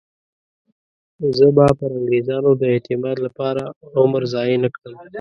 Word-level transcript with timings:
زه 1.37 1.47
به 1.55 1.65
پر 1.77 1.91
انګریزانو 1.99 2.51
د 2.61 2.63
اعتماد 2.73 3.17
لپاره 3.25 3.63
عمر 3.99 4.21
ضایع 4.33 4.57
نه 4.63 4.69
کړم. 4.75 4.95